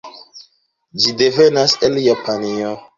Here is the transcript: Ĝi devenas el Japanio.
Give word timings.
Ĝi 1.03 1.15
devenas 1.21 1.79
el 1.91 2.05
Japanio. 2.09 2.77